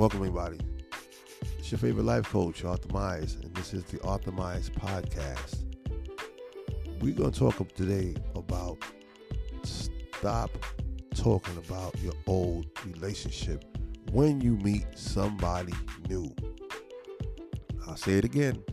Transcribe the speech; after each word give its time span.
Welcome, 0.00 0.20
everybody. 0.20 0.58
It's 1.58 1.70
your 1.70 1.78
favorite 1.78 2.06
life 2.06 2.24
coach, 2.24 2.64
Arthur 2.64 2.90
Myers, 2.90 3.36
and 3.42 3.54
this 3.54 3.74
is 3.74 3.84
the 3.84 4.00
Arthur 4.00 4.32
Myers 4.32 4.70
podcast. 4.70 5.62
We're 7.02 7.12
going 7.12 7.32
to 7.32 7.38
talk 7.38 7.74
today 7.74 8.16
about 8.34 8.78
stop 9.62 10.50
talking 11.14 11.54
about 11.58 11.98
your 12.00 12.14
old 12.26 12.64
relationship 12.86 13.62
when 14.12 14.40
you 14.40 14.56
meet 14.56 14.86
somebody 14.94 15.74
new. 16.08 16.34
I'll 17.86 17.94
say 17.94 18.14
it 18.14 18.24
again. 18.24 18.64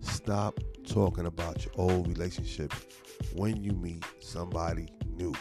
Stop 0.00 0.58
talking 0.84 1.26
about 1.26 1.64
your 1.64 1.74
old 1.76 2.08
relationships 2.08 2.84
when 3.36 3.62
you 3.62 3.74
meet 3.74 4.04
somebody 4.18 4.88
new. 5.12 5.34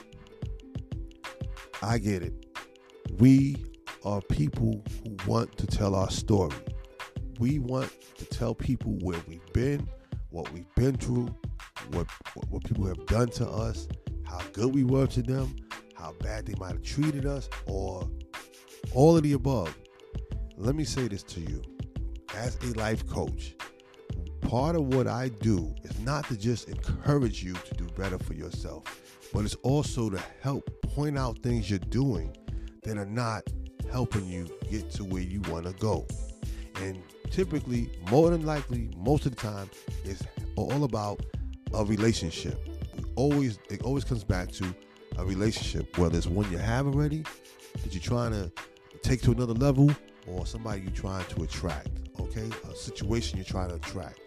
I 1.82 1.98
get 1.98 2.22
it. 2.22 2.46
We 3.18 3.73
are 4.06 4.22
people 4.22 4.84
who 5.04 5.16
want 5.32 5.58
to 5.58 5.68
tell 5.68 5.96
our 5.96 6.10
story. 6.10 6.56
We 7.40 7.60
want 7.60 7.92
to 8.18 8.26
tell 8.26 8.54
people 8.54 8.94
where 9.02 9.20
we've 9.28 9.54
been, 9.54 9.88
what 10.30 10.52
we've 10.52 10.74
been 10.76 10.96
through, 10.96 11.34
what, 11.92 12.08
what, 12.34 12.50
what 12.50 12.64
people 12.64 12.86
have 12.86 13.06
done 13.06 13.30
to 13.30 13.48
us, 13.48 13.88
how 14.24 14.40
good 14.52 14.74
we 14.74 14.84
were 14.84 15.08
to 15.08 15.22
them, 15.22 15.56
how 15.96 16.14
bad 16.20 16.46
they 16.46 16.54
might 16.60 16.74
have 16.74 16.84
treated 16.84 17.26
us, 17.26 17.50
or 17.66 18.10
all 18.94 19.16
of 19.16 19.24
the 19.24 19.34
above. 19.34 19.76
Let 20.58 20.76
me 20.76 20.84
say 20.84 21.08
this 21.08 21.24
to 21.24 21.40
you. 21.40 21.62
As 22.36 22.58
a 22.64 22.78
life 22.78 23.08
coach, 23.08 23.56
part 24.42 24.76
of 24.76 24.94
what 24.94 25.08
I 25.08 25.30
do 25.30 25.74
is 25.84 26.00
not 26.00 26.28
to 26.28 26.38
just 26.38 26.68
encourage 26.68 27.44
you 27.44 27.54
to 27.54 27.74
do 27.76 27.86
better 27.96 28.18
for 28.18 28.34
yourself, 28.34 28.84
but 29.34 29.46
it's 29.46 29.56
also 29.56 30.10
to 30.10 30.20
help 30.42 30.70
point 30.82 31.18
out 31.18 31.40
things 31.40 31.70
you're 31.70 31.80
doing 31.80 32.36
that 32.84 32.98
are 32.98 33.06
not 33.06 33.44
helping 33.92 34.26
you 34.28 34.48
get 34.70 34.90
to 34.92 35.04
where 35.04 35.22
you 35.22 35.42
want 35.50 35.66
to 35.66 35.74
go. 35.74 36.06
And 36.82 37.02
typically, 37.32 37.90
more 38.10 38.30
than 38.30 38.46
likely, 38.46 38.90
most 38.98 39.26
of 39.26 39.36
the 39.36 39.42
time, 39.42 39.70
it's 40.04 40.24
all 40.56 40.84
about 40.84 41.22
a 41.74 41.84
relationship. 41.86 42.68
We 42.96 43.04
always 43.16 43.60
it 43.70 43.84
always 43.84 44.04
comes 44.04 44.24
back 44.24 44.52
to 44.54 44.76
a 45.18 45.26
relationship, 45.26 45.98
whether 45.98 46.18
it's 46.18 46.28
one 46.28 46.50
you 46.52 46.58
have 46.58 46.88
already 46.88 47.24
that 47.82 47.94
you're 47.94 48.02
trying 48.02 48.32
to 48.32 48.52
take 49.02 49.22
to 49.24 49.32
another 49.32 49.54
level, 49.54 49.92
or 50.28 50.46
somebody 50.46 50.82
you're 50.82 50.92
trying 50.92 51.26
to 51.26 51.44
attract. 51.44 51.90
Okay, 52.20 52.50
a 52.70 52.76
situation 52.76 53.38
you're 53.38 53.46
trying 53.46 53.70
to 53.70 53.76
attract. 53.76 54.20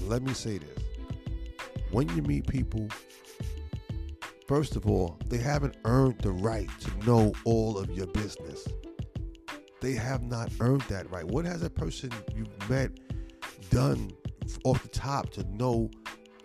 Let 0.00 0.22
me 0.22 0.32
say 0.32 0.58
this: 0.58 0.84
when 1.90 2.08
you 2.16 2.22
meet 2.22 2.46
people 2.46 2.88
First 4.46 4.76
of 4.76 4.86
all, 4.86 5.18
they 5.26 5.38
haven't 5.38 5.76
earned 5.84 6.20
the 6.20 6.30
right 6.30 6.70
to 6.80 7.04
know 7.04 7.32
all 7.44 7.76
of 7.76 7.90
your 7.90 8.06
business. 8.06 8.64
They 9.80 9.92
have 9.92 10.22
not 10.22 10.50
earned 10.60 10.82
that 10.82 11.10
right. 11.10 11.24
What 11.24 11.44
has 11.44 11.62
a 11.62 11.70
person 11.70 12.10
you 12.34 12.46
met 12.68 12.90
done 13.70 14.10
off 14.64 14.82
the 14.82 14.88
top 14.88 15.30
to 15.30 15.44
know 15.54 15.90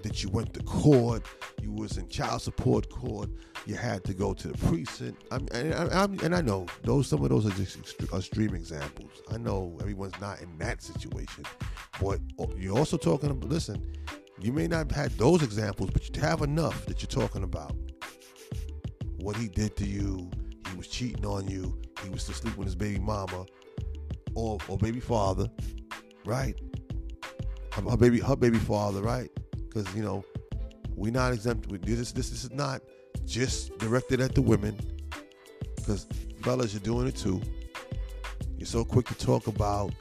that 0.03 0.23
you 0.23 0.29
went 0.29 0.53
to 0.53 0.63
court, 0.63 1.25
you 1.61 1.71
was 1.71 1.97
in 1.97 2.07
child 2.07 2.41
support 2.41 2.89
court, 2.89 3.29
you 3.65 3.75
had 3.75 4.03
to 4.03 4.13
go 4.13 4.33
to 4.33 4.47
the 4.47 4.57
precinct. 4.57 5.23
I 5.31 5.35
and, 5.53 5.73
I, 5.73 6.03
and 6.03 6.35
I 6.35 6.41
know 6.41 6.65
those 6.83 7.07
some 7.07 7.23
of 7.23 7.29
those 7.29 7.45
are 7.45 7.51
just 7.51 7.77
extreme 8.01 8.55
examples. 8.55 9.11
I 9.31 9.37
know 9.37 9.77
everyone's 9.79 10.19
not 10.19 10.41
in 10.41 10.57
that 10.57 10.81
situation, 10.81 11.45
but 12.01 12.19
you're 12.57 12.77
also 12.77 12.97
talking 12.97 13.29
about. 13.29 13.49
Listen, 13.49 13.95
you 14.39 14.51
may 14.51 14.67
not 14.67 14.91
have 14.91 14.91
had 14.91 15.11
those 15.17 15.43
examples, 15.43 15.91
but 15.91 16.07
you 16.07 16.21
have 16.21 16.41
enough 16.41 16.85
that 16.87 17.01
you're 17.01 17.07
talking 17.07 17.43
about 17.43 17.75
what 19.17 19.35
he 19.35 19.47
did 19.47 19.75
to 19.77 19.85
you. 19.85 20.29
He 20.69 20.77
was 20.77 20.87
cheating 20.87 21.25
on 21.25 21.47
you. 21.47 21.79
He 22.03 22.09
was 22.09 22.25
to 22.25 22.33
sleep 22.33 22.57
with 22.57 22.65
his 22.67 22.75
baby 22.75 22.99
mama 22.99 23.45
or, 24.35 24.57
or 24.67 24.77
baby 24.77 24.99
father, 24.99 25.49
right? 26.25 26.59
Her, 27.73 27.81
her 27.89 27.97
baby, 27.97 28.19
her 28.19 28.35
baby 28.35 28.57
father, 28.57 29.01
right? 29.01 29.29
Because 29.55 29.93
you 29.95 30.03
know 30.03 30.23
we're 30.95 31.11
not 31.11 31.33
exempt. 31.33 31.69
This, 31.85 32.11
this, 32.11 32.29
this 32.29 32.43
is 32.43 32.51
not 32.51 32.81
just 33.25 33.77
directed 33.77 34.21
at 34.21 34.35
the 34.35 34.41
women. 34.41 34.79
Because 35.75 36.07
fellas, 36.41 36.73
you're 36.73 36.81
doing 36.81 37.07
it 37.07 37.15
too. 37.15 37.41
You're 38.57 38.67
so 38.67 38.83
quick 38.83 39.07
to 39.07 39.15
talk 39.15 39.47
about 39.47 39.93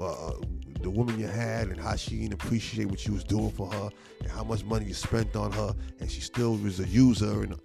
uh, 0.00 0.32
the 0.80 0.90
woman 0.90 1.18
you 1.18 1.28
had 1.28 1.68
and 1.68 1.80
how 1.80 1.94
she 1.94 2.18
didn't 2.18 2.34
appreciate 2.34 2.86
what 2.86 3.06
you 3.06 3.12
was 3.12 3.22
doing 3.22 3.52
for 3.52 3.70
her 3.72 3.88
and 4.20 4.30
how 4.30 4.42
much 4.42 4.64
money 4.64 4.86
you 4.86 4.94
spent 4.94 5.36
on 5.36 5.52
her 5.52 5.72
and 6.00 6.10
she 6.10 6.20
still 6.20 6.56
was 6.56 6.80
a 6.80 6.88
user 6.88 7.44
and 7.44 7.56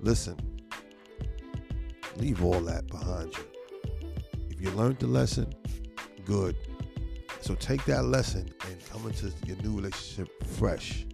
Listen, 0.00 0.36
leave 2.18 2.42
all 2.42 2.60
that 2.60 2.86
behind 2.88 3.32
you. 3.36 3.44
If 4.50 4.60
you 4.60 4.70
learned 4.70 4.98
the 4.98 5.06
lesson, 5.06 5.52
good. 6.24 6.56
So 7.40 7.54
take 7.54 7.84
that 7.84 8.04
lesson 8.04 8.50
and 8.68 8.90
come 8.90 9.06
into 9.06 9.32
your 9.46 9.56
new 9.58 9.76
relationship 9.76 10.28
fresh. 10.46 11.06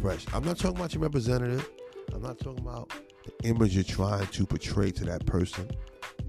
Fresh. 0.00 0.26
I'm 0.32 0.44
not 0.44 0.58
talking 0.58 0.76
about 0.76 0.94
your 0.94 1.02
representative. 1.02 1.68
I'm 2.14 2.22
not 2.22 2.38
talking 2.38 2.60
about 2.60 2.92
the 3.24 3.48
image 3.48 3.74
you're 3.74 3.84
trying 3.84 4.26
to 4.26 4.46
portray 4.46 4.90
to 4.92 5.04
that 5.06 5.26
person. 5.26 5.68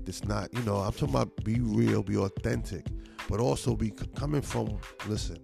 It's 0.07 0.23
not, 0.23 0.51
you 0.53 0.61
know, 0.63 0.77
I'm 0.77 0.91
talking 0.91 1.09
about 1.09 1.43
be 1.43 1.59
real, 1.59 2.01
be 2.01 2.17
authentic, 2.17 2.87
but 3.29 3.39
also 3.39 3.75
be 3.75 3.91
coming 4.15 4.41
from, 4.41 4.79
listen, 5.07 5.37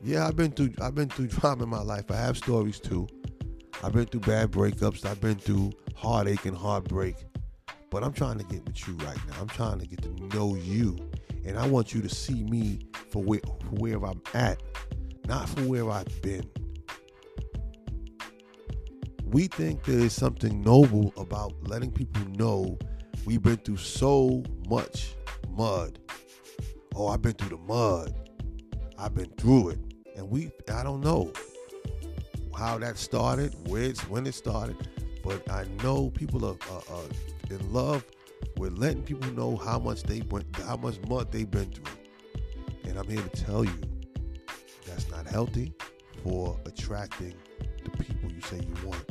yeah, 0.00 0.28
I've 0.28 0.36
been 0.36 0.52
through 0.52 0.70
I've 0.80 0.94
been 0.94 1.08
through 1.08 1.26
drama 1.38 1.64
in 1.64 1.68
my 1.68 1.82
life. 1.82 2.10
I 2.10 2.16
have 2.16 2.36
stories 2.36 2.78
too. 2.78 3.08
I've 3.82 3.92
been 3.92 4.06
through 4.06 4.20
bad 4.20 4.52
breakups. 4.52 5.04
I've 5.04 5.20
been 5.20 5.36
through 5.36 5.72
heartache 5.96 6.44
and 6.44 6.56
heartbreak. 6.56 7.16
But 7.90 8.02
I'm 8.02 8.12
trying 8.12 8.38
to 8.38 8.44
get 8.44 8.64
with 8.66 8.86
you 8.88 8.94
right 8.94 9.18
now. 9.28 9.40
I'm 9.40 9.48
trying 9.48 9.78
to 9.78 9.86
get 9.86 10.02
to 10.02 10.36
know 10.36 10.54
you. 10.54 10.98
And 11.44 11.58
I 11.58 11.66
want 11.66 11.94
you 11.94 12.02
to 12.02 12.08
see 12.08 12.42
me 12.44 12.80
for 13.10 13.22
where, 13.22 13.40
where 13.70 14.04
I'm 14.04 14.20
at, 14.34 14.60
not 15.26 15.48
for 15.48 15.62
where 15.62 15.88
I've 15.90 16.22
been. 16.22 16.50
We 19.24 19.46
think 19.46 19.84
there 19.84 19.98
is 19.98 20.12
something 20.12 20.60
noble 20.62 21.12
about 21.16 21.54
letting 21.62 21.92
people 21.92 22.22
know 22.30 22.78
we've 23.24 23.42
been 23.42 23.58
through 23.58 23.76
so 23.78 24.42
much 24.68 25.14
mud. 25.50 25.98
Oh, 26.94 27.08
I've 27.08 27.22
been 27.22 27.34
through 27.34 27.56
the 27.56 27.62
mud. 27.64 28.14
I've 28.98 29.14
been 29.14 29.30
through 29.36 29.70
it. 29.70 29.78
And 30.16 30.30
we, 30.30 30.50
I 30.72 30.82
don't 30.82 31.00
know 31.00 31.32
how 32.56 32.78
that 32.78 32.96
started, 32.96 33.54
where 33.68 33.82
it's, 33.82 34.08
when 34.08 34.26
it 34.26 34.34
started, 34.34 34.88
but 35.26 35.50
I 35.50 35.64
know 35.82 36.10
people 36.10 36.44
are, 36.46 36.56
are, 36.70 36.82
are 36.88 37.04
in 37.50 37.72
love 37.72 38.04
with 38.58 38.78
letting 38.78 39.02
people 39.02 39.28
know 39.32 39.56
how 39.56 39.76
much 39.76 40.04
they 40.04 40.20
went, 40.30 40.46
how 40.64 40.76
much 40.76 41.00
mud 41.08 41.32
they've 41.32 41.50
been 41.50 41.68
through. 41.72 41.92
And 42.84 42.96
I'm 42.96 43.08
here 43.08 43.20
to 43.20 43.44
tell 43.44 43.64
you 43.64 43.76
that's 44.86 45.10
not 45.10 45.26
healthy 45.26 45.72
for 46.22 46.56
attracting 46.64 47.34
the 47.82 47.90
people 47.90 48.30
you 48.30 48.40
say 48.42 48.58
you 48.58 48.86
want. 48.86 49.04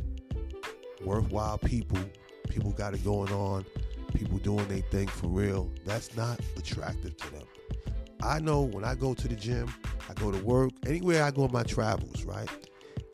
Worthwhile 1.03 1.57
people, 1.57 1.99
people 2.47 2.71
got 2.71 2.93
it 2.93 3.03
going 3.03 3.33
on, 3.33 3.65
people 4.13 4.37
doing 4.37 4.65
their 4.69 4.79
thing 4.83 5.07
for 5.07 5.27
real. 5.27 5.69
That's 5.83 6.15
not 6.15 6.39
attractive 6.55 7.17
to 7.17 7.31
them. 7.33 7.45
I 8.23 8.39
know 8.39 8.61
when 8.61 8.85
I 8.85 8.95
go 8.95 9.13
to 9.13 9.27
the 9.27 9.35
gym, 9.35 9.67
I 10.09 10.13
go 10.13 10.31
to 10.31 10.41
work, 10.45 10.71
anywhere 10.87 11.23
I 11.23 11.31
go 11.31 11.43
on 11.43 11.51
my 11.51 11.63
travels, 11.63 12.23
right? 12.23 12.49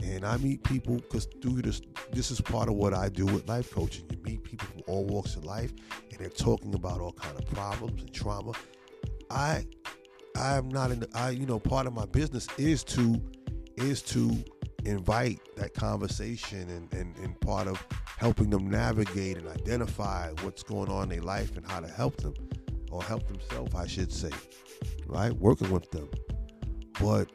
And 0.03 0.25
I 0.25 0.37
meet 0.37 0.63
people 0.63 0.95
because 0.95 1.27
through 1.41 1.61
this, 1.61 1.81
this 2.11 2.31
is 2.31 2.41
part 2.41 2.69
of 2.69 2.75
what 2.75 2.93
I 2.93 3.09
do 3.09 3.25
with 3.25 3.47
life 3.47 3.71
coaching. 3.71 4.05
You 4.11 4.17
meet 4.23 4.43
people 4.43 4.67
from 4.67 4.81
all 4.87 5.05
walks 5.05 5.35
of 5.35 5.45
life, 5.45 5.73
and 6.09 6.19
they're 6.19 6.29
talking 6.29 6.73
about 6.73 7.01
all 7.01 7.13
kind 7.13 7.37
of 7.37 7.45
problems 7.51 8.01
and 8.01 8.13
trauma. 8.13 8.53
I, 9.29 9.65
I 10.35 10.57
am 10.57 10.69
not 10.69 10.91
in. 10.91 11.01
The, 11.01 11.09
I, 11.13 11.31
you 11.31 11.45
know, 11.45 11.59
part 11.59 11.87
of 11.87 11.93
my 11.93 12.05
business 12.05 12.47
is 12.57 12.83
to, 12.85 13.21
is 13.77 14.01
to 14.03 14.31
invite 14.85 15.39
that 15.57 15.73
conversation 15.73 16.69
and, 16.69 16.93
and, 16.93 17.15
and 17.17 17.39
part 17.41 17.67
of 17.67 17.83
helping 18.17 18.49
them 18.49 18.69
navigate 18.69 19.37
and 19.37 19.47
identify 19.47 20.31
what's 20.41 20.63
going 20.63 20.89
on 20.89 21.03
in 21.03 21.09
their 21.09 21.21
life 21.21 21.55
and 21.57 21.65
how 21.65 21.79
to 21.79 21.87
help 21.87 22.17
them 22.17 22.33
or 22.91 23.01
help 23.03 23.27
themselves, 23.27 23.73
I 23.73 23.87
should 23.87 24.11
say, 24.11 24.31
right? 25.07 25.31
Working 25.33 25.71
with 25.71 25.89
them. 25.91 26.09
But 26.99 27.31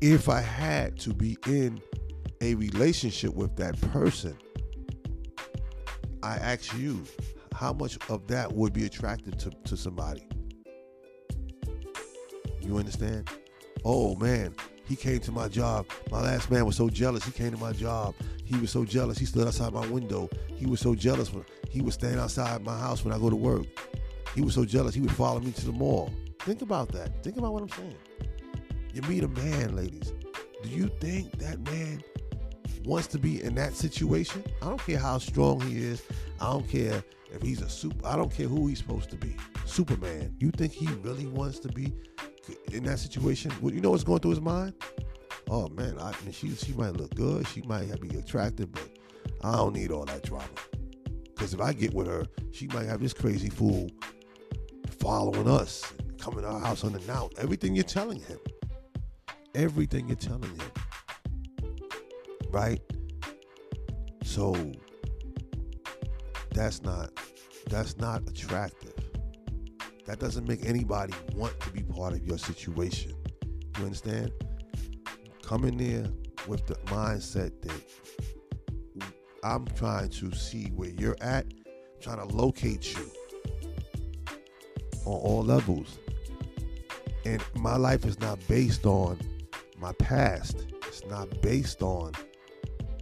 if 0.00 0.28
I 0.28 0.40
had 0.40 0.98
to 1.00 1.14
be 1.14 1.36
in 1.46 1.80
a 2.40 2.54
relationship 2.54 3.34
with 3.34 3.56
that 3.56 3.80
person, 3.92 4.36
I 6.22 6.36
ask 6.36 6.76
you, 6.76 7.02
how 7.54 7.72
much 7.72 7.98
of 8.10 8.26
that 8.26 8.52
would 8.52 8.72
be 8.72 8.84
attractive 8.84 9.38
to, 9.38 9.50
to 9.64 9.76
somebody? 9.76 10.26
You 12.60 12.76
understand? 12.76 13.30
Oh 13.84 14.16
man, 14.16 14.54
he 14.84 14.96
came 14.96 15.20
to 15.20 15.32
my 15.32 15.48
job. 15.48 15.86
My 16.10 16.20
last 16.20 16.50
man 16.50 16.66
was 16.66 16.76
so 16.76 16.88
jealous. 16.88 17.24
He 17.24 17.30
came 17.30 17.52
to 17.52 17.58
my 17.58 17.72
job. 17.72 18.14
He 18.44 18.56
was 18.58 18.70
so 18.70 18.84
jealous. 18.84 19.18
He 19.18 19.24
stood 19.24 19.46
outside 19.46 19.72
my 19.72 19.86
window. 19.86 20.28
He 20.54 20.66
was 20.66 20.80
so 20.80 20.94
jealous 20.94 21.32
when 21.32 21.44
he 21.70 21.80
was 21.80 21.94
standing 21.94 22.18
outside 22.18 22.62
my 22.64 22.78
house 22.78 23.04
when 23.04 23.14
I 23.14 23.18
go 23.18 23.30
to 23.30 23.36
work. 23.36 23.66
He 24.34 24.42
was 24.42 24.54
so 24.54 24.64
jealous. 24.64 24.94
He 24.94 25.00
would 25.00 25.12
follow 25.12 25.40
me 25.40 25.52
to 25.52 25.66
the 25.66 25.72
mall. 25.72 26.12
Think 26.40 26.62
about 26.62 26.92
that. 26.92 27.22
Think 27.24 27.38
about 27.38 27.52
what 27.52 27.62
I'm 27.62 27.68
saying. 27.70 27.96
You 28.96 29.02
meet 29.02 29.24
a 29.24 29.28
man, 29.28 29.76
ladies. 29.76 30.14
Do 30.62 30.70
you 30.70 30.90
think 31.02 31.30
that 31.32 31.60
man 31.70 32.02
wants 32.86 33.06
to 33.08 33.18
be 33.18 33.42
in 33.42 33.54
that 33.56 33.74
situation? 33.74 34.42
I 34.62 34.70
don't 34.70 34.80
care 34.80 34.96
how 34.98 35.18
strong 35.18 35.60
he 35.60 35.76
is. 35.76 36.02
I 36.40 36.50
don't 36.50 36.66
care 36.66 37.04
if 37.30 37.42
he's 37.42 37.60
a 37.60 37.68
super, 37.68 38.06
I 38.06 38.16
don't 38.16 38.34
care 38.34 38.48
who 38.48 38.68
he's 38.68 38.78
supposed 38.78 39.10
to 39.10 39.16
be, 39.16 39.36
Superman. 39.66 40.34
You 40.38 40.50
think 40.50 40.72
he 40.72 40.86
really 41.02 41.26
wants 41.26 41.58
to 41.58 41.68
be 41.68 41.92
in 42.72 42.84
that 42.84 42.98
situation? 42.98 43.52
Well, 43.60 43.74
you 43.74 43.82
know 43.82 43.90
what's 43.90 44.02
going 44.02 44.20
through 44.20 44.30
his 44.30 44.40
mind? 44.40 44.72
Oh 45.50 45.68
man, 45.68 45.98
I 46.00 46.14
mean, 46.22 46.32
she 46.32 46.54
she 46.54 46.72
might 46.72 46.94
look 46.94 47.14
good, 47.14 47.46
she 47.48 47.60
might 47.62 48.00
be 48.00 48.16
attractive, 48.16 48.72
but 48.72 48.88
I 49.42 49.56
don't 49.56 49.74
need 49.74 49.90
all 49.90 50.06
that 50.06 50.22
drama. 50.22 50.48
Because 51.34 51.52
if 51.52 51.60
I 51.60 51.74
get 51.74 51.92
with 51.92 52.06
her, 52.06 52.24
she 52.50 52.66
might 52.68 52.86
have 52.86 53.02
this 53.02 53.12
crazy 53.12 53.50
fool 53.50 53.90
following 55.00 55.50
us, 55.50 55.84
coming 56.18 56.40
to 56.40 56.48
our 56.48 56.60
house 56.60 56.82
unannounced. 56.82 57.38
Everything 57.38 57.74
you're 57.74 57.84
telling 57.84 58.20
him, 58.20 58.38
everything 59.56 60.06
you're 60.06 60.16
telling 60.16 60.42
him, 60.42 60.70
right? 62.50 62.80
So 64.22 64.54
that's 66.52 66.82
not 66.82 67.10
that's 67.68 67.96
not 67.96 68.28
attractive. 68.28 68.94
That 70.04 70.20
doesn't 70.20 70.46
make 70.46 70.64
anybody 70.64 71.14
want 71.34 71.58
to 71.60 71.70
be 71.70 71.82
part 71.82 72.12
of 72.12 72.24
your 72.24 72.38
situation. 72.38 73.14
You 73.78 73.84
understand? 73.84 74.30
Come 75.42 75.64
in 75.64 75.78
there 75.78 76.06
with 76.46 76.66
the 76.66 76.74
mindset 76.86 77.50
that 77.62 77.82
I'm 79.42 79.66
trying 79.68 80.10
to 80.10 80.32
see 80.32 80.66
where 80.66 80.90
you're 80.90 81.16
at, 81.20 81.46
trying 82.00 82.18
to 82.18 82.36
locate 82.36 82.94
you 82.96 83.10
on 85.06 85.20
all 85.20 85.42
levels. 85.42 85.98
And 87.24 87.42
my 87.54 87.76
life 87.76 88.04
is 88.04 88.20
not 88.20 88.38
based 88.46 88.86
on 88.86 89.18
my 89.78 89.92
past. 89.94 90.66
It's 90.86 91.04
not 91.06 91.40
based 91.42 91.82
on, 91.82 92.12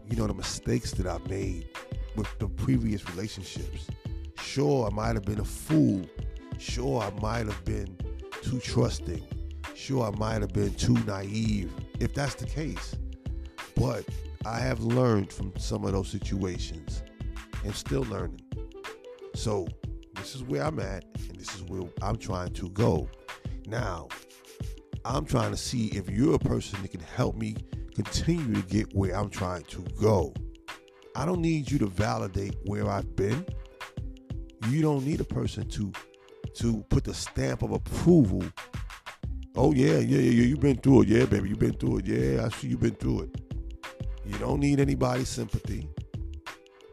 you 0.08 0.16
know, 0.16 0.26
the 0.26 0.34
mistakes 0.34 0.92
that 0.92 1.06
I've 1.06 1.28
made 1.28 1.68
with 2.16 2.28
the 2.38 2.48
previous 2.48 3.08
relationships. 3.10 3.88
Sure, 4.38 4.86
I 4.86 4.90
might 4.90 5.14
have 5.14 5.24
been 5.24 5.40
a 5.40 5.44
fool. 5.44 6.02
Sure, 6.58 7.02
I 7.02 7.10
might 7.20 7.46
have 7.46 7.64
been 7.64 7.96
too 8.42 8.60
trusting. 8.60 9.22
Sure, 9.74 10.04
I 10.04 10.16
might 10.18 10.40
have 10.40 10.52
been 10.52 10.74
too 10.74 10.94
naive, 11.06 11.72
if 12.00 12.14
that's 12.14 12.34
the 12.34 12.46
case. 12.46 12.94
But 13.74 14.04
I 14.46 14.58
have 14.58 14.80
learned 14.80 15.32
from 15.32 15.52
some 15.58 15.84
of 15.84 15.92
those 15.92 16.08
situations 16.08 17.02
and 17.64 17.74
still 17.74 18.02
learning. 18.02 18.40
So, 19.34 19.66
this 20.14 20.34
is 20.34 20.44
where 20.44 20.62
I'm 20.62 20.78
at, 20.78 21.04
and 21.28 21.36
this 21.36 21.54
is 21.54 21.62
where 21.62 21.82
I'm 22.02 22.16
trying 22.16 22.52
to 22.54 22.68
go. 22.70 23.08
Now, 23.66 24.08
I'm 25.04 25.24
trying 25.26 25.50
to 25.50 25.56
see 25.56 25.88
if 25.88 26.08
you're 26.08 26.34
a 26.34 26.38
person 26.38 26.80
that 26.82 26.90
can 26.90 27.00
help 27.00 27.36
me 27.36 27.56
continue 27.94 28.54
to 28.54 28.62
get 28.68 28.94
where 28.94 29.14
I'm 29.14 29.28
trying 29.28 29.62
to 29.64 29.82
go. 30.00 30.32
I 31.14 31.26
don't 31.26 31.40
need 31.40 31.70
you 31.70 31.78
to 31.78 31.86
validate 31.86 32.56
where 32.64 32.88
I've 32.88 33.14
been. 33.14 33.44
You 34.68 34.82
don't 34.82 35.04
need 35.04 35.20
a 35.20 35.24
person 35.24 35.68
to 35.70 35.92
to 36.54 36.84
put 36.88 37.04
the 37.04 37.14
stamp 37.14 37.62
of 37.62 37.72
approval. 37.72 38.44
Oh 39.56 39.72
yeah, 39.72 39.98
yeah, 39.98 40.18
yeah, 40.18 40.30
yeah. 40.30 40.44
You've 40.44 40.60
been 40.60 40.78
through 40.78 41.02
it, 41.02 41.08
yeah, 41.08 41.24
baby. 41.26 41.50
You've 41.50 41.58
been 41.58 41.74
through 41.74 41.98
it, 41.98 42.06
yeah. 42.06 42.44
I 42.44 42.48
see 42.48 42.68
you've 42.68 42.80
been 42.80 42.94
through 42.94 43.22
it. 43.22 43.40
You 44.24 44.38
don't 44.38 44.60
need 44.60 44.80
anybody's 44.80 45.28
sympathy. 45.28 45.88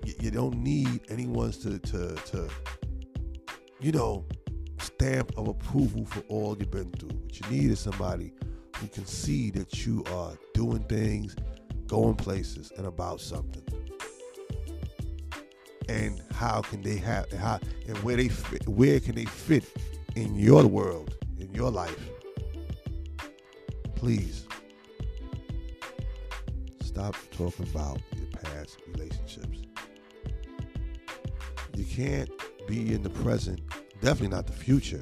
You, 0.05 0.13
you 0.19 0.31
don't 0.31 0.57
need 0.57 1.01
anyone's 1.09 1.57
to 1.59 1.79
to 1.79 2.15
to 2.15 2.49
you 3.79 3.91
know 3.91 4.25
stamp 4.81 5.31
of 5.37 5.47
approval 5.47 6.05
for 6.05 6.21
all 6.27 6.57
you've 6.57 6.71
been 6.71 6.91
through. 6.91 7.09
What 7.09 7.39
you 7.39 7.57
need 7.57 7.71
is 7.71 7.79
somebody 7.79 8.33
who 8.77 8.87
can 8.87 9.05
see 9.05 9.51
that 9.51 9.85
you 9.85 10.03
are 10.11 10.33
doing 10.53 10.83
things, 10.85 11.35
going 11.87 12.15
places, 12.15 12.71
and 12.77 12.87
about 12.87 13.21
something. 13.21 13.63
And 15.87 16.21
how 16.31 16.61
can 16.61 16.81
they 16.81 16.97
have 16.97 17.31
how 17.33 17.59
and 17.87 17.97
where 17.99 18.15
they 18.15 18.29
fit, 18.29 18.67
where 18.67 18.99
can 18.99 19.15
they 19.15 19.25
fit 19.25 19.65
in 20.15 20.35
your 20.35 20.65
world 20.65 21.15
in 21.39 21.53
your 21.53 21.69
life? 21.69 22.09
Please 23.95 24.47
stop 26.81 27.15
talking 27.31 27.67
about 27.69 27.99
your 28.17 28.27
past 28.27 28.79
relationships. 28.87 29.61
You 31.75 31.85
can't 31.85 32.29
be 32.67 32.93
in 32.93 33.03
the 33.03 33.09
present 33.09 33.61
definitely 34.01 34.29
not 34.29 34.47
the 34.47 34.53
future 34.53 35.01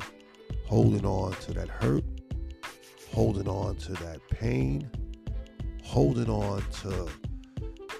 holding 0.65 1.05
on 1.05 1.33
to 1.41 1.53
that 1.53 1.69
hurt 1.69 2.03
holding 3.11 3.47
on 3.47 3.75
to 3.75 3.93
that 3.93 4.19
pain 4.29 4.89
holding 5.83 6.29
on 6.29 6.61
to 6.71 7.07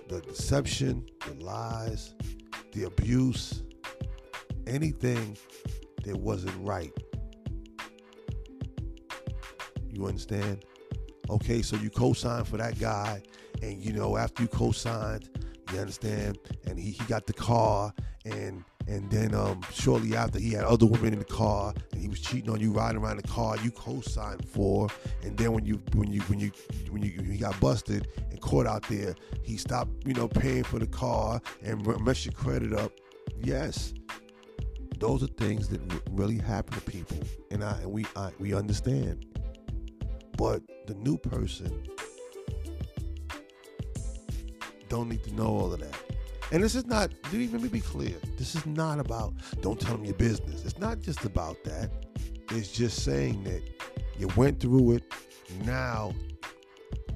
the 0.07 0.21
deception 0.21 1.05
the 1.25 1.43
lies 1.43 2.13
the 2.73 2.83
abuse, 2.83 3.63
anything 4.67 5.37
that 6.03 6.15
wasn't 6.15 6.55
right. 6.65 6.93
You 9.91 10.05
understand? 10.05 10.65
Okay, 11.29 11.61
so 11.61 11.75
you 11.77 11.89
co-signed 11.89 12.47
for 12.47 12.57
that 12.57 12.79
guy, 12.79 13.21
and 13.61 13.77
you 13.83 13.93
know 13.93 14.17
after 14.17 14.43
you 14.43 14.47
co-signed, 14.47 15.29
you 15.73 15.79
understand, 15.79 16.39
and 16.65 16.79
he, 16.79 16.91
he 16.91 17.03
got 17.05 17.27
the 17.27 17.33
car, 17.33 17.93
and 18.25 18.63
and 18.89 19.07
then 19.11 19.35
um, 19.35 19.61
shortly 19.71 20.15
after 20.15 20.39
he 20.39 20.51
had 20.51 20.63
other 20.63 20.87
women 20.87 21.13
in 21.13 21.19
the 21.19 21.25
car, 21.25 21.73
and 21.91 22.01
he 22.01 22.07
was 22.07 22.19
cheating 22.19 22.49
on 22.49 22.59
you, 22.59 22.71
riding 22.71 22.99
around 22.99 23.17
the 23.17 23.27
car 23.27 23.55
you 23.63 23.69
co-signed 23.69 24.47
for, 24.49 24.87
and 25.21 25.37
then 25.37 25.53
when 25.53 25.63
you 25.63 25.79
when 25.93 26.11
you 26.11 26.21
when 26.21 26.39
you 26.39 26.51
when 26.89 27.03
you 27.03 27.13
when 27.17 27.31
he 27.31 27.37
got 27.37 27.57
busted 27.59 28.07
and 28.31 28.41
caught 28.41 28.65
out 28.65 28.81
there, 28.89 29.13
he 29.43 29.57
stopped 29.57 29.91
you 30.05 30.13
know 30.15 30.27
paying 30.27 30.63
for 30.63 30.79
the 30.79 30.87
car 30.87 31.39
and 31.61 31.85
messed 32.03 32.25
your 32.25 32.33
credit 32.33 32.73
up. 32.73 32.91
Yes, 33.37 33.93
those 34.97 35.21
are 35.21 35.27
things 35.27 35.69
that 35.69 35.79
really 36.11 36.39
happen 36.39 36.73
to 36.73 36.81
people, 36.81 37.19
and 37.51 37.63
I 37.63 37.79
and 37.81 37.91
we 37.91 38.05
I, 38.15 38.31
we 38.39 38.55
understand. 38.55 39.25
But 40.35 40.63
the 40.87 40.95
new 40.95 41.17
person 41.17 41.87
don't 44.87 45.09
need 45.09 45.23
to 45.25 45.35
know 45.35 45.45
all 45.45 45.71
of 45.73 45.79
that. 45.79 46.08
And 46.51 46.63
this 46.63 46.73
is 46.75 46.85
not, 46.85 47.11
let 47.31 47.33
me 47.33 47.67
be 47.67 47.79
clear, 47.79 48.15
this 48.37 48.55
is 48.55 48.65
not 48.65 48.99
about 48.99 49.33
don't 49.61 49.79
tell 49.79 49.95
them 49.95 50.05
your 50.05 50.15
business. 50.15 50.65
It's 50.65 50.79
not 50.79 50.99
just 50.99 51.23
about 51.25 51.63
that. 51.63 51.91
It's 52.51 52.71
just 52.71 53.03
saying 53.03 53.43
that 53.43 53.61
you 54.17 54.29
went 54.35 54.59
through 54.59 54.93
it. 54.93 55.03
Now 55.63 56.13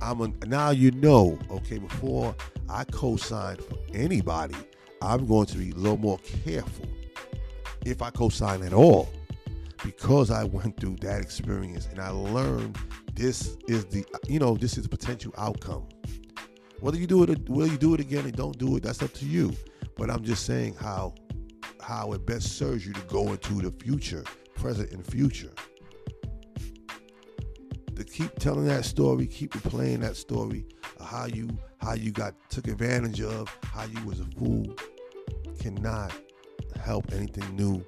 I'm 0.02 0.22
a, 0.22 0.28
now 0.46 0.70
you 0.70 0.92
know, 0.92 1.40
okay, 1.50 1.80
before 1.80 2.36
I 2.70 2.84
co-sign 2.84 3.58
for 3.58 3.78
anybody, 3.94 4.56
I'm 5.02 5.26
going 5.26 5.48
to 5.48 5.58
be 5.58 5.72
a 5.72 5.76
little 5.76 5.98
more 5.98 6.20
careful 6.44 6.86
if 7.86 8.02
I 8.02 8.10
co-sign 8.12 8.64
at 8.64 8.74
all 8.74 9.10
because 9.84 10.32
I 10.32 10.44
went 10.44 10.80
through 10.80 10.98
that 10.98 11.22
experience 11.22 11.88
and 11.88 12.00
I 12.00 12.10
learned 12.10 12.78
this 13.14 13.58
is 13.68 13.86
the 13.86 14.06
you 14.28 14.40
know 14.40 14.56
this 14.56 14.78
is 14.78 14.84
the 14.84 14.90
potential 14.90 15.34
outcome 15.38 15.88
whether 16.84 16.98
you 16.98 17.08
do 17.08 17.24
it, 17.24 17.50
will 17.50 17.68
you 17.68 17.78
do 17.78 17.94
it 17.94 18.02
again 18.02 18.26
and 18.26 18.36
don't 18.36 18.58
do 18.58 18.76
it, 18.76 18.84
that's 18.84 19.02
up 19.02 19.14
to 19.14 19.26
you. 19.26 19.54
But 19.96 20.10
I'm 20.10 20.22
just 20.22 20.46
saying 20.46 20.76
how 20.76 21.16
how 21.80 22.12
it 22.12 22.26
best 22.26 22.58
serves 22.58 22.86
you 22.86 22.92
to 22.92 23.02
go 23.04 23.32
into 23.32 23.62
the 23.62 23.72
future, 23.72 24.26
present 24.56 24.92
and 24.92 25.06
future. 25.08 25.52
To 27.96 28.04
keep 28.04 28.38
telling 28.38 28.66
that 28.66 28.84
story, 28.84 29.28
keep 29.28 29.54
replaying 29.54 30.02
that 30.02 30.18
story, 30.18 30.66
how 31.00 31.26
you 31.26 31.58
how 31.78 31.94
you 31.94 32.12
got 32.12 32.36
took 32.50 32.68
advantage 32.68 33.22
of, 33.22 33.48
how 33.64 33.86
you 33.86 34.06
was 34.06 34.20
a 34.20 34.26
fool, 34.38 34.76
cannot 35.62 36.12
help 36.82 37.14
anything 37.14 37.56
new 37.56 37.82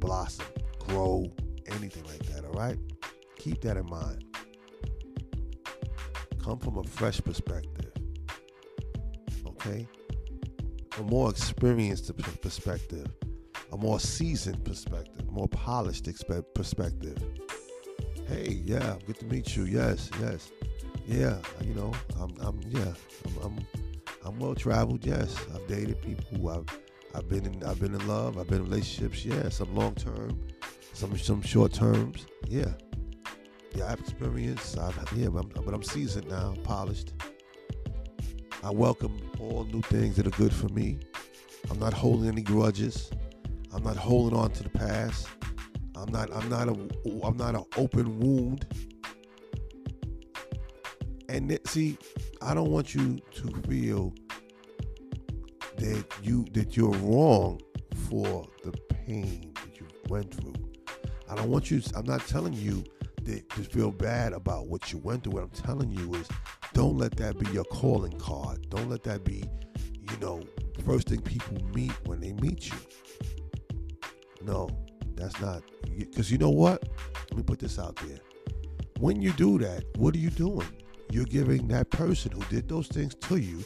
blossom, 0.00 0.46
grow, 0.80 1.32
anything 1.66 2.02
like 2.02 2.24
that. 2.26 2.44
All 2.44 2.54
right, 2.54 2.78
keep 3.36 3.60
that 3.60 3.76
in 3.76 3.86
mind. 3.86 4.24
Come 6.42 6.58
from 6.58 6.78
a 6.78 6.82
fresh 6.82 7.20
perspective 7.20 7.79
okay? 9.60 9.86
A 10.98 11.02
more 11.02 11.30
experienced 11.30 12.10
perspective, 12.42 13.06
a 13.72 13.76
more 13.76 14.00
seasoned 14.00 14.64
perspective, 14.64 15.30
more 15.30 15.48
polished 15.48 16.08
perspective. 16.54 17.22
Hey, 18.26 18.60
yeah, 18.64 18.96
good 19.06 19.18
to 19.20 19.26
meet 19.26 19.56
you. 19.56 19.64
Yes, 19.64 20.10
yes, 20.20 20.50
yeah. 21.06 21.38
You 21.62 21.74
know, 21.74 21.92
I'm, 22.20 22.34
I'm 22.40 22.60
yeah, 22.68 22.92
I'm, 23.26 23.42
I'm, 23.44 23.66
I'm 24.24 24.38
well 24.38 24.54
traveled. 24.54 25.04
Yes, 25.04 25.34
I've 25.54 25.66
dated 25.66 26.00
people. 26.02 26.48
I've, 26.48 26.66
I've 27.14 27.28
been 27.28 27.46
in, 27.46 27.64
I've 27.64 27.80
been 27.80 27.94
in 27.94 28.06
love. 28.06 28.38
I've 28.38 28.48
been 28.48 28.58
in 28.58 28.64
relationships. 28.64 29.24
Yeah, 29.24 29.48
some 29.48 29.74
long 29.74 29.94
term, 29.94 30.38
some, 30.92 31.16
some 31.18 31.42
short 31.42 31.72
terms. 31.72 32.26
Yeah, 32.46 32.72
yeah. 33.74 33.90
I've 33.90 34.00
experienced. 34.00 34.78
I've, 34.78 34.96
yeah, 35.16 35.28
but 35.28 35.44
I'm, 35.56 35.64
but 35.64 35.74
I'm 35.74 35.82
seasoned 35.82 36.28
now, 36.28 36.54
polished. 36.62 37.14
I 38.62 38.70
welcome 38.70 39.18
all 39.38 39.64
new 39.72 39.80
things 39.80 40.16
that 40.16 40.26
are 40.26 40.36
good 40.38 40.52
for 40.52 40.68
me. 40.68 40.98
I'm 41.70 41.78
not 41.78 41.94
holding 41.94 42.28
any 42.28 42.42
grudges. 42.42 43.10
I'm 43.72 43.82
not 43.82 43.96
holding 43.96 44.38
on 44.38 44.50
to 44.52 44.62
the 44.62 44.68
past. 44.68 45.28
I'm 45.96 46.12
not 46.12 46.30
I'm 46.34 46.48
not 46.50 46.68
a 46.68 46.72
I'm 47.24 47.38
not 47.38 47.54
an 47.54 47.64
open 47.78 48.18
wound. 48.18 48.66
And 51.30 51.58
see, 51.64 51.96
I 52.42 52.52
don't 52.52 52.70
want 52.70 52.94
you 52.94 53.18
to 53.36 53.62
feel 53.66 54.12
that 55.76 56.04
you 56.22 56.44
that 56.52 56.76
you're 56.76 56.90
wrong 56.90 57.62
for 58.10 58.46
the 58.62 58.72
pain 58.94 59.54
that 59.54 59.80
you 59.80 59.86
went 60.08 60.34
through. 60.34 60.54
I 61.30 61.34
don't 61.34 61.48
want 61.48 61.70
you. 61.70 61.80
I'm 61.94 62.04
not 62.04 62.26
telling 62.26 62.52
you 62.52 62.84
that 63.22 63.48
to 63.50 63.62
feel 63.62 63.90
bad 63.90 64.34
about 64.34 64.66
what 64.66 64.92
you 64.92 64.98
went 64.98 65.24
through. 65.24 65.32
What 65.32 65.44
I'm 65.44 65.50
telling 65.50 65.90
you 65.90 66.14
is, 66.14 66.28
don't 66.72 66.96
let 66.96 67.16
that 67.16 67.38
be 67.38 67.50
your 67.50 67.64
calling 67.64 68.18
card. 68.18 68.68
Don't 68.70 68.88
let 68.88 69.02
that 69.04 69.24
be, 69.24 69.44
you 70.10 70.16
know, 70.20 70.42
first 70.86 71.08
thing 71.08 71.20
people 71.20 71.58
meet 71.74 71.92
when 72.06 72.20
they 72.20 72.32
meet 72.34 72.68
you. 72.68 72.78
No, 74.42 74.68
that's 75.14 75.40
not. 75.40 75.62
Because 75.98 76.30
you 76.30 76.38
know 76.38 76.50
what? 76.50 76.88
Let 77.30 77.36
me 77.36 77.42
put 77.42 77.58
this 77.58 77.78
out 77.78 77.96
there. 77.96 78.20
When 78.98 79.20
you 79.20 79.32
do 79.32 79.58
that, 79.58 79.84
what 79.96 80.14
are 80.14 80.18
you 80.18 80.30
doing? 80.30 80.68
You're 81.10 81.24
giving 81.24 81.66
that 81.68 81.90
person 81.90 82.30
who 82.32 82.42
did 82.44 82.68
those 82.68 82.86
things 82.86 83.14
to 83.16 83.36
you, 83.36 83.64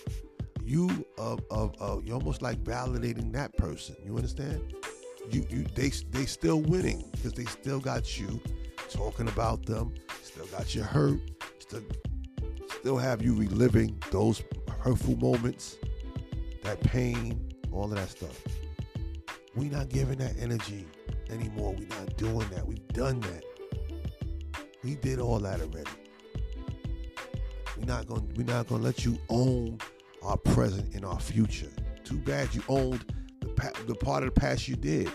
you 0.64 1.04
uh, 1.18 1.36
uh, 1.50 1.68
uh, 1.80 1.98
you're 2.02 2.14
almost 2.16 2.40
like 2.40 2.62
validating 2.64 3.32
that 3.32 3.56
person. 3.56 3.96
You 4.04 4.16
understand? 4.16 4.74
You 5.30 5.44
you 5.50 5.64
they 5.74 5.90
they 6.10 6.26
still 6.26 6.60
winning 6.60 7.04
because 7.12 7.32
they 7.32 7.44
still 7.44 7.80
got 7.80 8.18
you 8.18 8.40
talking 8.90 9.28
about 9.28 9.66
them, 9.66 9.94
still 10.22 10.46
got 10.46 10.74
you 10.74 10.82
hurt, 10.82 11.20
still 11.58 11.82
still 12.84 12.98
have 12.98 13.22
you 13.22 13.32
reliving 13.32 13.98
those 14.10 14.42
hurtful 14.78 15.16
moments, 15.16 15.78
that 16.64 16.78
pain, 16.82 17.48
all 17.72 17.84
of 17.84 17.92
that 17.92 18.10
stuff. 18.10 18.38
We're 19.56 19.72
not 19.72 19.88
giving 19.88 20.18
that 20.18 20.34
energy 20.38 20.84
anymore. 21.30 21.74
We're 21.78 21.88
not 21.98 22.14
doing 22.18 22.46
that. 22.50 22.66
We've 22.66 22.86
done 22.88 23.20
that. 23.20 23.42
We 24.82 24.96
did 24.96 25.18
all 25.18 25.38
that 25.38 25.62
already. 25.62 25.90
We're 27.78 27.86
not 27.86 28.06
gonna 28.06 28.26
We're 28.36 28.44
not 28.44 28.68
to 28.68 28.74
let 28.74 29.02
you 29.02 29.18
own 29.30 29.78
our 30.22 30.36
present 30.36 30.94
and 30.94 31.06
our 31.06 31.18
future. 31.18 31.70
Too 32.04 32.18
bad 32.18 32.54
you 32.54 32.62
owned 32.68 33.02
the, 33.40 33.46
the 33.86 33.94
part 33.94 34.24
of 34.24 34.34
the 34.34 34.38
past 34.38 34.68
you 34.68 34.76
did. 34.76 35.10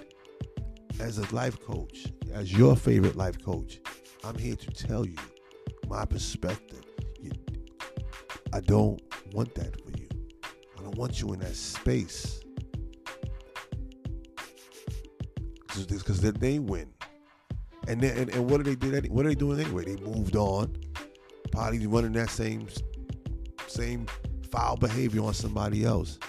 As 0.99 1.19
a 1.19 1.35
life 1.35 1.61
coach, 1.61 2.07
as 2.33 2.51
your 2.51 2.75
favorite 2.75 3.15
life 3.15 3.39
coach, 3.45 3.79
I'm 4.23 4.39
here 4.39 4.55
to 4.55 4.71
tell 4.71 5.05
you 5.05 5.17
my 5.87 6.03
perspective. 6.05 6.88
I 8.53 8.61
don't 8.61 9.01
want 9.33 9.53
that 9.55 9.81
for 9.81 9.91
you. 9.91 10.07
I 10.77 10.81
don't 10.81 10.95
want 10.95 11.21
you 11.21 11.33
in 11.33 11.39
that 11.39 11.55
space. 11.55 12.41
Because 15.87 16.19
then 16.19 16.33
they 16.39 16.59
win. 16.59 16.91
And, 17.87 18.01
then, 18.01 18.17
and 18.17 18.29
and 18.31 18.49
what 18.49 18.63
do 18.63 18.63
they 18.63 18.75
do? 18.75 19.09
What 19.09 19.25
are 19.25 19.29
they 19.29 19.35
doing 19.35 19.59
anyway? 19.59 19.85
They 19.85 19.95
moved 20.03 20.35
on. 20.35 20.75
Probably 21.51 21.87
running 21.87 22.11
that 22.13 22.29
same 22.29 22.67
same 23.67 24.05
foul 24.51 24.77
behavior 24.77 25.23
on 25.23 25.33
somebody 25.33 25.85
else. 25.85 26.19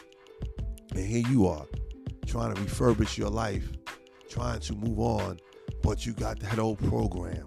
And 0.95 1.05
here 1.05 1.27
you 1.29 1.47
are 1.47 1.67
trying 2.27 2.55
to 2.55 2.61
refurbish 2.61 3.19
your 3.19 3.29
life, 3.31 3.69
trying 4.29 4.61
to 4.61 4.75
move 4.75 4.99
on, 5.01 5.39
but 5.83 6.07
you 6.07 6.13
got 6.13 6.39
that 6.41 6.59
old 6.59 6.79
program. 6.79 7.47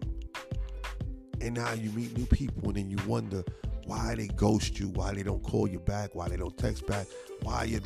And 1.42 1.56
now 1.56 1.74
you 1.74 1.90
meet 1.92 2.18
new 2.18 2.26
people 2.26 2.70
and 2.70 2.76
then 2.76 2.90
you 2.90 2.98
wonder 3.08 3.44
why 3.86 4.16
they 4.16 4.28
ghost 4.28 4.80
you, 4.80 4.90
why 4.90 5.14
they 5.14 5.24
don't 5.24 5.44
call 5.44 5.68
you 5.68 5.80
back, 5.80 6.16
why 6.16 6.30
they 6.30 6.38
don't 6.38 6.58
text 6.58 6.86
back, 6.88 7.08
why 7.42 7.64
you, 7.66 7.80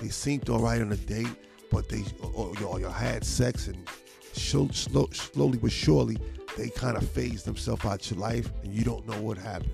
they 0.00 0.08
seemed 0.08 0.48
all 0.48 0.60
right 0.60 0.80
on 0.80 0.92
a 0.92 0.96
date, 0.96 1.28
but 1.70 1.88
they 1.88 2.04
or, 2.34 2.52
or 2.64 2.80
you 2.80 2.86
had 2.86 3.24
sex 3.24 3.68
and 3.68 3.88
slow, 4.32 4.68
slowly 5.12 5.58
but 5.58 5.72
surely 5.72 6.16
they 6.56 6.68
kind 6.68 6.96
of 6.96 7.08
phase 7.08 7.42
themselves 7.42 7.84
out 7.84 8.10
your 8.10 8.20
life 8.20 8.50
and 8.62 8.72
you 8.74 8.84
don't 8.84 9.06
know 9.06 9.20
what 9.20 9.38
happened. 9.38 9.72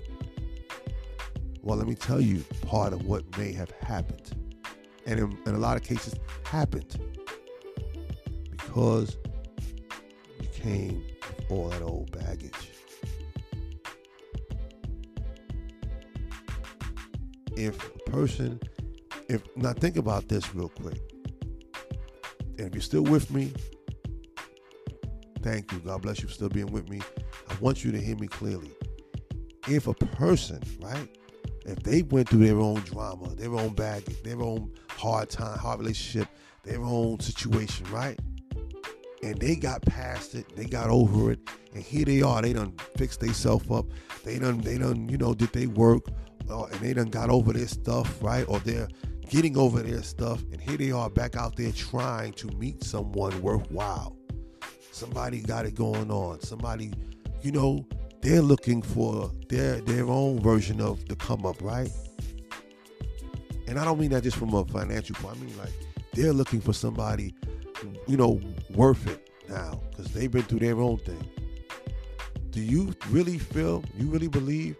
Well, 1.61 1.77
let 1.77 1.87
me 1.87 1.95
tell 1.95 2.21
you 2.21 2.43
part 2.65 2.93
of 2.93 3.05
what 3.05 3.37
may 3.37 3.51
have 3.53 3.71
happened. 3.71 4.31
And 5.05 5.19
in, 5.19 5.37
in 5.45 5.55
a 5.55 5.57
lot 5.57 5.75
of 5.75 5.83
cases, 5.83 6.15
happened 6.43 6.99
because 8.51 9.17
you 10.39 10.47
came 10.53 11.03
with 11.21 11.51
all 11.51 11.69
that 11.69 11.81
old 11.81 12.11
baggage. 12.11 12.71
If 17.59 17.93
a 17.93 18.09
person, 18.09 18.57
if 19.27 19.43
now 19.57 19.73
think 19.73 19.97
about 19.97 20.29
this 20.29 20.55
real 20.55 20.69
quick. 20.69 20.97
And 22.57 22.67
if 22.67 22.73
you're 22.73 22.81
still 22.81 23.03
with 23.03 23.29
me, 23.31 23.51
thank 25.41 25.73
you. 25.73 25.79
God 25.79 26.01
bless 26.01 26.21
you 26.21 26.29
for 26.29 26.33
still 26.33 26.47
being 26.47 26.71
with 26.71 26.89
me. 26.89 27.01
I 27.49 27.55
want 27.59 27.83
you 27.83 27.91
to 27.91 27.99
hear 27.99 28.15
me 28.15 28.27
clearly. 28.27 28.71
If 29.67 29.87
a 29.87 29.93
person, 29.93 30.61
right, 30.79 31.09
if 31.65 31.83
they 31.83 32.03
went 32.03 32.29
through 32.29 32.45
their 32.45 32.59
own 32.59 32.79
drama, 32.81 33.35
their 33.35 33.53
own 33.53 33.73
baggage, 33.75 34.23
their 34.23 34.41
own 34.41 34.71
hard 34.91 35.29
time, 35.29 35.59
hard 35.59 35.79
relationship, 35.79 36.29
their 36.63 36.81
own 36.81 37.19
situation, 37.19 37.85
right? 37.91 38.17
And 39.21 39.37
they 39.37 39.57
got 39.57 39.81
past 39.81 40.33
it, 40.33 40.55
they 40.55 40.63
got 40.63 40.89
over 40.89 41.33
it, 41.33 41.39
and 41.73 41.83
here 41.83 42.05
they 42.05 42.21
are. 42.21 42.41
They 42.41 42.53
done 42.53 42.73
fixed 42.95 43.19
themselves 43.19 43.69
up. 43.69 43.85
They 44.23 44.39
done, 44.39 44.59
they 44.59 44.77
done, 44.77 45.09
you 45.09 45.17
know, 45.17 45.33
did 45.33 45.51
they 45.51 45.67
work, 45.67 46.03
uh, 46.49 46.63
and 46.65 46.79
they 46.79 46.93
done 46.93 47.09
got 47.09 47.29
over 47.29 47.53
their 47.53 47.67
stuff, 47.67 48.21
right? 48.21 48.45
Or 48.47 48.59
they're 48.59 48.87
getting 49.29 49.57
over 49.57 49.81
their 49.81 50.03
stuff, 50.03 50.43
and 50.51 50.59
here 50.59 50.77
they 50.77 50.91
are 50.91 51.09
back 51.09 51.35
out 51.35 51.55
there 51.55 51.71
trying 51.71 52.33
to 52.33 52.47
meet 52.57 52.83
someone 52.83 53.39
worthwhile. 53.41 54.17
Somebody 54.91 55.41
got 55.41 55.65
it 55.65 55.75
going 55.75 56.11
on. 56.11 56.41
Somebody, 56.41 56.91
you 57.41 57.51
know, 57.51 57.85
they're 58.21 58.41
looking 58.41 58.81
for 58.81 59.31
their 59.47 59.79
their 59.81 60.05
own 60.07 60.39
version 60.41 60.81
of 60.81 61.05
the 61.07 61.15
come 61.15 61.45
up, 61.45 61.61
right? 61.61 61.89
And 63.67 63.79
I 63.79 63.85
don't 63.85 63.99
mean 63.99 64.09
that 64.11 64.23
just 64.23 64.37
from 64.37 64.53
a 64.53 64.65
financial 64.65 65.15
point. 65.15 65.37
I 65.37 65.39
mean 65.39 65.57
like 65.57 65.73
they're 66.13 66.33
looking 66.33 66.59
for 66.59 66.73
somebody, 66.73 67.33
you 68.07 68.17
know, 68.17 68.41
worth 68.71 69.07
it 69.07 69.29
now 69.47 69.79
because 69.89 70.11
they've 70.11 70.31
been 70.31 70.43
through 70.43 70.59
their 70.59 70.79
own 70.79 70.97
thing. 70.97 71.29
Do 72.49 72.61
you 72.61 72.93
really 73.09 73.37
feel? 73.37 73.83
You 73.95 74.07
really 74.07 74.27
believe 74.27 74.75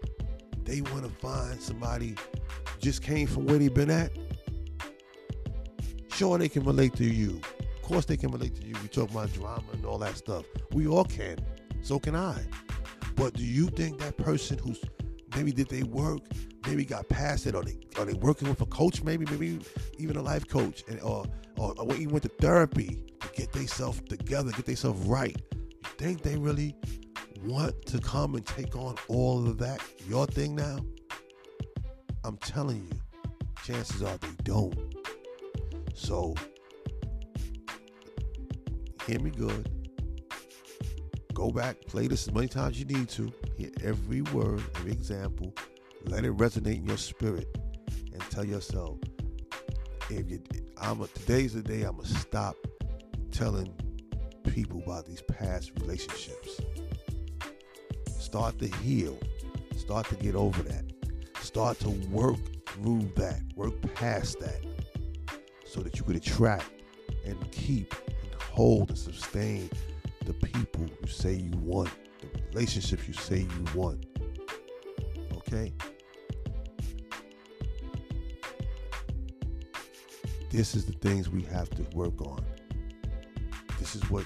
they 0.64 0.80
want 0.82 1.04
to 1.04 1.10
find 1.10 1.60
somebody 1.60 2.14
just 2.78 3.02
came 3.02 3.26
from 3.26 3.46
where 3.46 3.58
they've 3.58 3.72
been 3.72 3.90
at? 3.90 4.10
Sure, 6.12 6.38
they 6.38 6.48
can 6.48 6.64
relate 6.64 6.94
to 6.96 7.04
you. 7.04 7.40
Of 7.60 7.82
course, 7.82 8.04
they 8.04 8.16
can 8.16 8.30
relate 8.30 8.54
to 8.56 8.66
you. 8.66 8.74
We 8.82 8.88
talk 8.88 9.10
about 9.10 9.32
drama 9.32 9.64
and 9.72 9.84
all 9.84 9.98
that 9.98 10.16
stuff. 10.16 10.44
We 10.72 10.86
all 10.86 11.04
can. 11.04 11.38
So 11.82 11.98
can 11.98 12.14
I. 12.14 12.44
But 13.16 13.34
do 13.34 13.44
you 13.44 13.66
think 13.68 13.98
that 13.98 14.16
person 14.16 14.58
who's 14.58 14.80
maybe 15.36 15.52
did 15.52 15.68
they 15.68 15.82
work, 15.82 16.20
maybe 16.66 16.84
got 16.84 17.08
past 17.08 17.46
it, 17.46 17.54
or 17.54 17.62
they 17.62 17.78
are 17.98 18.04
they 18.04 18.14
working 18.14 18.48
with 18.48 18.60
a 18.60 18.66
coach, 18.66 19.02
maybe 19.02 19.26
maybe 19.26 19.58
even 19.98 20.16
a 20.16 20.22
life 20.22 20.46
coach, 20.48 20.84
and 20.88 21.00
or 21.00 21.26
or, 21.58 21.74
or 21.78 21.94
even 21.94 22.10
went 22.10 22.22
to 22.22 22.30
therapy 22.40 23.02
to 23.20 23.28
get 23.34 23.52
themselves 23.52 24.00
together, 24.08 24.50
get 24.52 24.66
themselves 24.66 25.06
right? 25.06 25.36
You 25.52 25.90
think 25.98 26.22
they 26.22 26.36
really 26.36 26.74
want 27.44 27.86
to 27.86 27.98
come 27.98 28.34
and 28.34 28.44
take 28.46 28.76
on 28.76 28.96
all 29.08 29.46
of 29.46 29.58
that 29.58 29.80
your 30.08 30.26
thing 30.26 30.54
now? 30.54 30.78
I'm 32.24 32.36
telling 32.38 32.86
you, 32.90 33.00
chances 33.64 34.02
are 34.02 34.16
they 34.18 34.28
don't. 34.44 34.76
So 35.94 36.34
hear 39.06 39.20
me 39.20 39.30
good 39.30 39.68
Go 41.40 41.50
back, 41.50 41.80
play 41.86 42.06
this 42.06 42.28
as 42.28 42.34
many 42.34 42.48
times 42.48 42.78
you 42.78 42.84
need 42.84 43.08
to. 43.08 43.32
Hear 43.56 43.70
every 43.82 44.20
word, 44.20 44.62
every 44.76 44.92
example. 44.92 45.54
Let 46.04 46.26
it 46.26 46.36
resonate 46.36 46.76
in 46.76 46.84
your 46.84 46.98
spirit, 46.98 47.56
and 48.12 48.20
tell 48.28 48.44
yourself, 48.44 48.98
if 50.10 50.28
you, 50.30 50.42
I'm 50.76 51.00
a, 51.00 51.06
today's 51.06 51.54
the 51.54 51.62
day 51.62 51.80
I'm 51.84 51.96
gonna 51.96 52.08
stop 52.08 52.56
telling 53.30 53.72
people 54.52 54.82
about 54.84 55.06
these 55.06 55.22
past 55.22 55.72
relationships. 55.80 56.60
Start 58.30 58.60
to 58.60 58.68
heal. 58.76 59.18
Start 59.76 60.06
to 60.06 60.14
get 60.14 60.36
over 60.36 60.62
that. 60.62 60.84
Start 61.40 61.80
to 61.80 61.90
work 62.12 62.38
through 62.64 63.10
that. 63.16 63.40
Work 63.56 63.82
past 63.96 64.38
that, 64.38 64.64
so 65.66 65.80
that 65.80 65.98
you 65.98 66.04
could 66.04 66.14
attract 66.14 66.70
and 67.24 67.50
keep 67.50 67.92
and 68.22 68.40
hold 68.40 68.90
and 68.90 68.96
sustain 68.96 69.68
the 70.26 70.32
people 70.32 70.86
you 71.02 71.08
say 71.08 71.32
you 71.32 71.50
want, 71.58 71.90
the 72.20 72.28
relationships 72.52 73.08
you 73.08 73.14
say 73.14 73.38
you 73.40 73.64
want. 73.74 74.06
Okay? 75.38 75.72
This 80.50 80.76
is 80.76 80.84
the 80.84 80.92
things 80.92 81.28
we 81.28 81.42
have 81.42 81.68
to 81.70 81.82
work 81.96 82.20
on. 82.20 82.44
This 83.80 83.96
is 83.96 84.08
what 84.08 84.24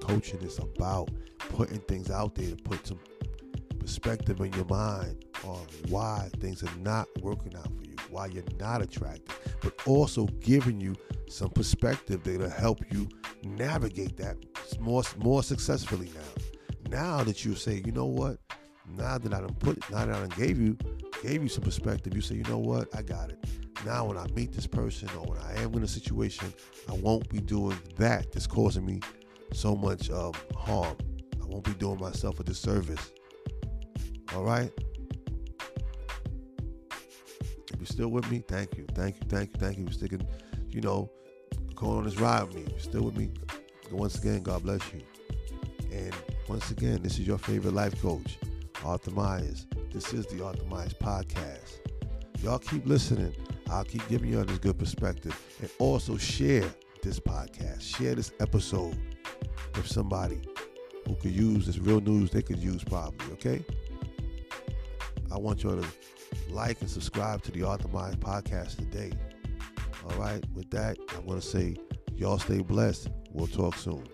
coaching 0.00 0.40
is 0.40 0.58
about 0.58 1.08
putting 1.38 1.78
things 1.78 2.10
out 2.10 2.34
there 2.34 2.50
to 2.50 2.56
put 2.56 2.84
some 2.84 2.98
perspective 3.88 4.38
in 4.40 4.52
your 4.52 4.66
mind 4.66 5.24
on 5.44 5.66
why 5.88 6.28
things 6.40 6.62
are 6.62 6.78
not 6.80 7.08
working 7.22 7.56
out 7.56 7.74
for 7.74 7.84
you, 7.84 7.96
why 8.10 8.26
you're 8.26 8.44
not 8.60 8.82
attracted, 8.82 9.32
but 9.62 9.72
also 9.86 10.26
giving 10.40 10.78
you 10.78 10.94
some 11.26 11.48
perspective 11.48 12.22
that'll 12.22 12.50
help 12.50 12.80
you 12.92 13.08
navigate 13.44 14.14
that 14.18 14.36
more 14.78 15.02
more 15.16 15.42
successfully 15.42 16.10
now. 16.14 16.90
Now 16.90 17.24
that 17.24 17.46
you 17.46 17.54
say, 17.54 17.82
you 17.86 17.92
know 17.92 18.04
what, 18.04 18.36
now 18.94 19.16
that 19.16 19.32
I 19.32 19.40
done 19.40 19.54
put, 19.54 19.78
now 19.90 20.04
that 20.04 20.14
I 20.14 20.20
done 20.20 20.28
gave 20.36 20.60
you 20.60 20.76
gave 21.22 21.42
you 21.42 21.48
some 21.48 21.64
perspective, 21.64 22.14
you 22.14 22.20
say, 22.20 22.34
you 22.34 22.44
know 22.44 22.58
what, 22.58 22.94
I 22.94 23.00
got 23.00 23.30
it. 23.30 23.42
now 23.86 24.04
when 24.04 24.18
I 24.18 24.26
meet 24.34 24.52
this 24.52 24.66
person 24.66 25.08
or 25.18 25.24
when 25.28 25.38
I 25.38 25.62
am 25.62 25.72
in 25.72 25.82
a 25.82 25.88
situation, 25.88 26.52
I 26.90 26.92
won't 26.92 27.26
be 27.30 27.40
doing 27.40 27.78
that 27.96 28.32
that's 28.32 28.46
causing 28.46 28.84
me 28.84 29.00
so 29.54 29.74
much 29.74 30.10
um, 30.10 30.34
harm. 30.54 30.98
I 31.42 31.46
won't 31.46 31.64
be 31.64 31.72
doing 31.72 31.98
myself 31.98 32.38
a 32.38 32.44
disservice. 32.44 33.12
All 34.34 34.44
right? 34.44 34.70
If 37.72 37.78
you're 37.78 37.86
still 37.86 38.08
with 38.08 38.30
me, 38.30 38.42
thank 38.46 38.76
you. 38.76 38.86
Thank 38.94 39.16
you, 39.16 39.22
thank 39.28 39.52
you, 39.52 39.58
thank 39.58 39.78
you 39.78 39.86
for 39.86 39.92
sticking, 39.92 40.26
you 40.68 40.80
know, 40.80 41.10
going 41.74 41.98
on 41.98 42.04
this 42.04 42.18
ride 42.18 42.44
with 42.44 42.56
me. 42.56 42.62
If 42.62 42.70
you're 42.70 42.80
still 42.80 43.02
with 43.02 43.16
me, 43.16 43.30
once 43.90 44.18
again, 44.18 44.42
God 44.42 44.62
bless 44.62 44.80
you. 44.92 45.00
And 45.92 46.14
once 46.48 46.70
again, 46.70 47.02
this 47.02 47.18
is 47.18 47.26
your 47.26 47.38
favorite 47.38 47.74
life 47.74 48.00
coach, 48.02 48.38
Arthur 48.84 49.10
Myers. 49.12 49.66
This 49.92 50.12
is 50.12 50.26
the 50.26 50.44
Arthur 50.44 50.64
Myers 50.66 50.92
podcast. 50.94 51.78
Y'all 52.42 52.58
keep 52.58 52.86
listening. 52.86 53.34
I'll 53.70 53.84
keep 53.84 54.06
giving 54.08 54.32
y'all 54.32 54.44
this 54.44 54.58
good 54.58 54.78
perspective. 54.78 55.38
And 55.60 55.70
also 55.78 56.16
share 56.16 56.64
this 57.02 57.18
podcast. 57.20 57.82
Share 57.82 58.14
this 58.14 58.32
episode 58.40 58.96
with 59.74 59.86
somebody 59.86 60.40
who 61.06 61.14
could 61.14 61.32
use 61.32 61.66
this 61.66 61.78
real 61.78 62.00
news 62.00 62.30
they 62.30 62.42
could 62.42 62.58
use 62.58 62.84
probably, 62.84 63.32
okay? 63.32 63.64
I 65.30 65.38
want 65.38 65.62
y'all 65.62 65.80
to 65.80 65.88
like 66.50 66.80
and 66.80 66.90
subscribe 66.90 67.42
to 67.42 67.52
the 67.52 67.62
Arthur 67.64 67.88
Myers 67.88 68.16
podcast 68.16 68.76
today. 68.76 69.12
All 70.04 70.16
right, 70.18 70.42
with 70.54 70.70
that, 70.70 70.96
I'm 71.16 71.26
going 71.26 71.40
to 71.40 71.46
say, 71.46 71.76
y'all 72.14 72.38
stay 72.38 72.60
blessed. 72.60 73.08
We'll 73.32 73.46
talk 73.46 73.76
soon. 73.76 74.04